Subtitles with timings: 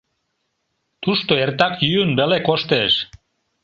[1.03, 2.93] Тушто эртак йӱын веле коштеш.